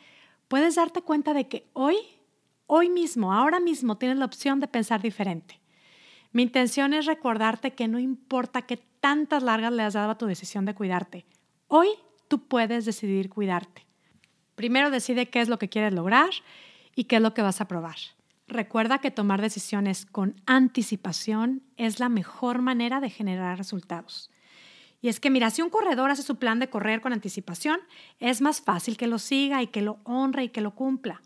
puedes 0.48 0.76
darte 0.76 1.04
cuenta 1.04 1.36
de 1.36 1.48
que 1.48 1.68
hoy, 1.74 1.98
hoy 2.66 2.90
mismo, 2.90 3.32
ahora 3.32 3.60
mismo 3.60 3.98
tienes 3.98 4.18
la 4.18 4.26
opción 4.26 4.60
de 4.60 4.68
pensar 4.68 5.02
diferente. 5.02 5.60
Mi 6.32 6.42
intención 6.42 6.96
es 6.96 7.06
recordarte 7.06 7.76
que 7.76 7.88
no 7.88 8.00
importa 8.00 8.64
qué 8.64 8.78
tantas 9.00 9.44
largas 9.44 9.72
le 9.72 9.84
has 9.84 9.94
dado 9.94 10.12
a 10.12 10.18
tu 10.18 10.26
decisión 10.26 10.66
de 10.66 10.74
cuidarte, 10.74 11.26
hoy 11.68 11.90
tú 12.28 12.48
puedes 12.48 12.86
decidir 12.86 13.30
cuidarte. 13.30 13.86
Primero 14.56 14.90
decide 14.90 15.28
qué 15.28 15.42
es 15.42 15.48
lo 15.48 15.60
que 15.60 15.70
quieres 15.70 15.94
lograr 15.94 16.32
y 16.96 17.05
qué 17.05 17.17
es 17.17 17.22
lo 17.22 17.34
que 17.34 17.41
vas 17.41 17.62
a 17.62 17.67
probar. 17.67 17.98
Recuerda 18.48 18.98
que 18.98 19.12
tomar 19.12 19.41
decisiones 19.41 20.05
con 20.05 20.41
anticipación 20.46 21.62
es 21.77 22.00
la 22.00 22.10
mejor 22.10 22.62
manera 22.62 23.00
de 23.00 23.10
generar 23.10 23.58
resultados. 23.58 24.31
Y 25.01 25.08
es 25.08 25.19
que, 25.19 25.29
mira, 25.29 25.50
si 25.50 25.62
un 25.62 25.69
corredor 25.69 26.10
hace 26.10 26.24
su 26.24 26.38
plan 26.38 26.60
de 26.60 26.69
correr 26.69 27.00
con 27.00 27.13
anticipación, 27.13 27.79
es 28.19 28.41
más 28.41 28.62
fácil 28.62 28.98
que 28.98 29.08
lo 29.08 29.19
siga 29.19 29.62
y 29.62 29.67
que 29.67 29.81
lo 29.81 30.00
honre 30.03 30.46
y 30.46 30.50
que 30.50 30.62
lo 30.62 30.75
cumpla. 30.75 31.22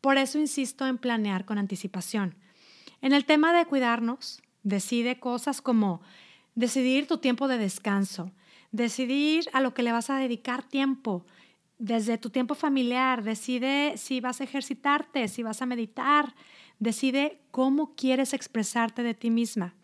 Por 0.00 0.16
eso 0.16 0.38
insisto 0.38 0.86
en 0.86 0.96
planear 0.96 1.44
con 1.44 1.58
anticipación. 1.58 2.34
En 3.02 3.12
el 3.12 3.24
tema 3.24 3.52
de 3.52 3.66
cuidarnos, 3.66 4.42
decide 4.62 5.18
cosas 5.18 5.60
como 5.60 6.00
decidir 6.54 7.06
tu 7.06 7.18
tiempo 7.18 7.48
de 7.48 7.58
descanso, 7.58 8.30
decidir 8.72 9.48
a 9.52 9.60
lo 9.60 9.74
que 9.74 9.82
le 9.82 9.92
vas 9.92 10.08
a 10.08 10.16
dedicar 10.16 10.62
tiempo, 10.62 11.26
desde 11.80 12.18
tu 12.18 12.28
tiempo 12.28 12.54
familiar, 12.54 13.24
decide 13.24 13.96
si 13.96 14.20
vas 14.20 14.40
a 14.40 14.44
ejercitarte, 14.44 15.26
si 15.28 15.42
vas 15.42 15.62
a 15.62 15.66
meditar, 15.66 16.34
decide 16.78 17.40
cómo 17.50 17.94
quieres 17.96 18.34
expresarte 18.34 19.02
de 19.02 19.14
ti 19.14 19.30
misma. 19.30 19.74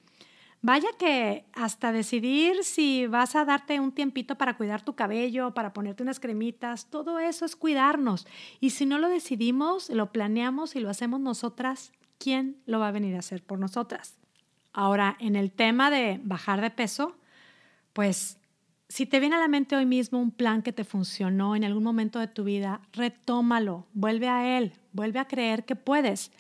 Vaya 0.61 0.88
que 0.99 1.47
hasta 1.55 1.93
decidir 1.93 2.65
si 2.65 3.07
vas 3.07 3.35
a 3.35 3.45
darte 3.45 3.81
un 3.81 3.93
tiempito 3.93 4.37
para 4.37 4.57
cuidar 4.57 4.85
tu 4.85 4.95
cabello, 4.95 5.55
para 5.55 5.73
ponerte 5.73 6.03
unas 6.03 6.21
cremitas, 6.21 6.91
todo 6.91 7.19
eso 7.19 7.45
es 7.47 7.57
cuidarnos. 7.57 8.26
Y 8.61 8.71
si 8.71 8.85
no 8.85 8.99
lo 8.99 9.09
decidimos, 9.09 9.88
lo 9.88 10.12
planeamos 10.12 10.76
y 10.76 10.81
lo 10.81 10.91
hacemos 10.91 11.21
nosotras, 11.21 11.93
¿quién 12.19 12.59
lo 12.67 12.79
va 12.79 12.88
a 12.88 12.93
venir 12.93 13.17
a 13.17 13.21
hacer 13.21 13.43
por 13.43 13.59
nosotras? 13.59 14.19
Ahora, 14.73 15.17
en 15.19 15.35
el 15.35 15.50
tema 15.50 15.91
de 15.91 16.21
bajar 16.23 16.61
de 16.61 16.71
peso, 16.71 17.17
pues 17.95 18.38
si 18.88 19.07
te 19.07 19.21
viene 19.21 19.37
a 19.37 19.40
la 19.40 19.49
mente 19.49 19.76
hoy 19.76 19.87
mismo 19.87 20.21
un 20.21 20.31
plan 20.31 20.62
que 20.62 20.73
te 20.73 20.85
funcionó 20.85 21.57
en 21.57 21.64
algún 21.64 21.83
momento 21.83 22.19
de 22.21 22.28
tu 22.28 22.45
vida, 22.45 22.81
retómalo, 22.93 23.87
vuelve 23.93 24.28
a 24.28 24.59
él, 24.59 24.75
vuelve 24.93 25.19
a 25.19 25.26
creer 25.26 25.65
que 25.65 25.76
puedes. 25.76 26.30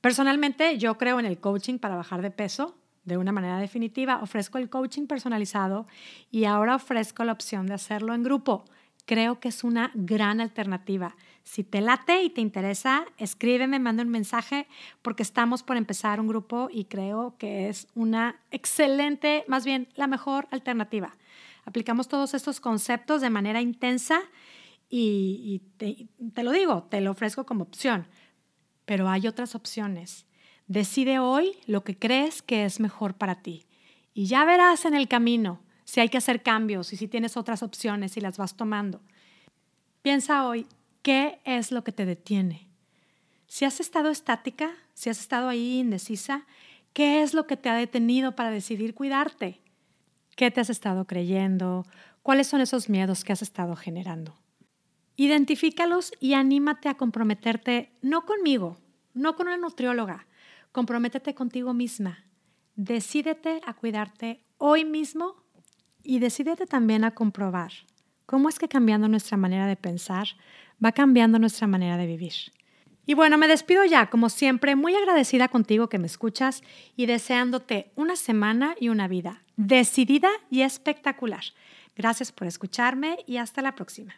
Personalmente, 0.00 0.78
yo 0.78 0.96
creo 0.96 1.20
en 1.20 1.26
el 1.26 1.38
coaching 1.38 1.78
para 1.78 1.96
bajar 1.96 2.22
de 2.22 2.30
peso 2.30 2.76
de 3.04 3.18
una 3.18 3.32
manera 3.32 3.58
definitiva. 3.58 4.20
Ofrezco 4.22 4.58
el 4.58 4.70
coaching 4.70 5.06
personalizado 5.06 5.86
y 6.30 6.44
ahora 6.44 6.74
ofrezco 6.74 7.24
la 7.24 7.32
opción 7.32 7.66
de 7.66 7.74
hacerlo 7.74 8.14
en 8.14 8.22
grupo. 8.22 8.64
Creo 9.06 9.38
que 9.38 9.48
es 9.48 9.64
una 9.64 9.90
gran 9.94 10.40
alternativa. 10.40 11.14
Si 11.42 11.62
te 11.62 11.82
late 11.82 12.22
y 12.22 12.30
te 12.30 12.40
interesa, 12.40 13.04
escríbeme, 13.18 13.78
manda 13.78 14.02
un 14.02 14.08
mensaje 14.08 14.66
porque 15.02 15.22
estamos 15.22 15.62
por 15.62 15.76
empezar 15.76 16.18
un 16.18 16.28
grupo 16.28 16.68
y 16.72 16.86
creo 16.86 17.34
que 17.36 17.68
es 17.68 17.86
una 17.94 18.40
excelente, 18.50 19.44
más 19.46 19.66
bien 19.66 19.88
la 19.94 20.06
mejor 20.06 20.48
alternativa. 20.50 21.14
Aplicamos 21.64 22.08
todos 22.08 22.34
estos 22.34 22.60
conceptos 22.60 23.20
de 23.20 23.30
manera 23.30 23.60
intensa 23.60 24.20
y, 24.88 25.62
te, 25.76 26.08
te 26.32 26.42
lo 26.42 26.52
digo, 26.52 26.84
te 26.84 27.00
lo 27.00 27.10
ofrezco 27.10 27.46
como 27.46 27.64
opción, 27.64 28.06
pero 28.84 29.08
hay 29.08 29.26
otras 29.26 29.54
opciones. 29.54 30.26
Decide 30.66 31.18
hoy 31.18 31.56
lo 31.66 31.84
que 31.84 31.98
crees 31.98 32.42
que 32.42 32.64
es 32.64 32.80
mejor 32.80 33.14
para 33.14 33.42
ti 33.42 33.66
y 34.14 34.26
ya 34.26 34.44
verás 34.44 34.84
en 34.84 34.94
el 34.94 35.08
camino 35.08 35.60
si 35.84 36.00
hay 36.00 36.08
que 36.08 36.18
hacer 36.18 36.42
cambios 36.42 36.92
y 36.92 36.96
si 36.96 37.08
tienes 37.08 37.36
otras 37.36 37.62
opciones 37.62 38.16
y 38.16 38.20
las 38.20 38.38
vas 38.38 38.56
tomando. 38.56 39.00
Piensa 40.02 40.46
hoy, 40.46 40.66
¿qué 41.02 41.40
es 41.44 41.72
lo 41.72 41.84
que 41.84 41.92
te 41.92 42.06
detiene? 42.06 42.68
Si 43.46 43.64
has 43.64 43.80
estado 43.80 44.10
estática, 44.10 44.70
si 44.94 45.10
has 45.10 45.18
estado 45.18 45.48
ahí 45.48 45.80
indecisa, 45.80 46.46
¿qué 46.92 47.22
es 47.22 47.34
lo 47.34 47.46
que 47.46 47.56
te 47.56 47.68
ha 47.68 47.74
detenido 47.74 48.34
para 48.34 48.50
decidir 48.50 48.94
cuidarte? 48.94 49.60
¿Qué 50.36 50.50
te 50.50 50.60
has 50.60 50.70
estado 50.70 51.06
creyendo? 51.06 51.86
¿Cuáles 52.22 52.48
son 52.48 52.60
esos 52.60 52.88
miedos 52.88 53.22
que 53.22 53.32
has 53.32 53.42
estado 53.42 53.76
generando? 53.76 54.34
Identifícalos 55.16 56.12
y 56.18 56.34
anímate 56.34 56.88
a 56.88 56.96
comprometerte, 56.96 57.92
no 58.02 58.26
conmigo, 58.26 58.76
no 59.12 59.36
con 59.36 59.46
una 59.46 59.56
nutrióloga, 59.56 60.26
comprométete 60.72 61.34
contigo 61.34 61.72
misma. 61.72 62.24
Decídete 62.74 63.60
a 63.64 63.74
cuidarte 63.74 64.44
hoy 64.58 64.84
mismo 64.84 65.36
y 66.02 66.18
decídete 66.18 66.66
también 66.66 67.04
a 67.04 67.12
comprobar 67.12 67.70
cómo 68.26 68.48
es 68.48 68.58
que 68.58 68.68
cambiando 68.68 69.06
nuestra 69.06 69.36
manera 69.36 69.68
de 69.68 69.76
pensar 69.76 70.26
va 70.84 70.90
cambiando 70.90 71.38
nuestra 71.38 71.68
manera 71.68 71.96
de 71.96 72.06
vivir. 72.06 72.34
Y 73.06 73.14
bueno, 73.14 73.36
me 73.38 73.48
despido 73.48 73.84
ya, 73.84 74.06
como 74.08 74.28
siempre, 74.28 74.76
muy 74.76 74.94
agradecida 74.94 75.48
contigo 75.48 75.88
que 75.88 75.98
me 75.98 76.06
escuchas 76.06 76.62
y 76.96 77.06
deseándote 77.06 77.90
una 77.96 78.16
semana 78.16 78.74
y 78.80 78.88
una 78.88 79.08
vida 79.08 79.42
decidida 79.56 80.30
y 80.50 80.62
espectacular. 80.62 81.44
Gracias 81.96 82.32
por 82.32 82.46
escucharme 82.46 83.18
y 83.26 83.36
hasta 83.36 83.62
la 83.62 83.74
próxima. 83.74 84.14